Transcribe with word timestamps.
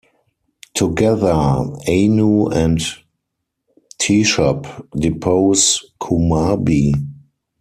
Together, 0.73 1.31
Anu 1.31 2.47
and 2.49 2.79
Teshub 4.01 4.65
depose 4.99 5.79
Kumarbi. 6.01 6.93